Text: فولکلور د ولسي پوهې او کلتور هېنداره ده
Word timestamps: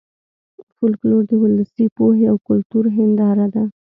فولکلور 0.77 1.21
د 1.29 1.31
ولسي 1.43 1.85
پوهې 1.97 2.23
او 2.31 2.37
کلتور 2.47 2.85
هېنداره 2.97 3.47
ده 3.53 3.63